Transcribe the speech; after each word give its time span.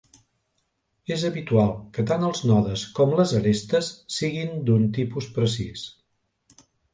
És 1.15 1.25
habitual 1.27 1.67
que 1.97 2.05
tant 2.11 2.25
els 2.29 2.41
nodes 2.51 2.85
com 3.01 3.13
les 3.19 3.35
arestes 3.41 3.91
siguin 4.17 4.57
d'un 4.71 4.89
tipus 4.97 5.29
precís. 5.37 5.85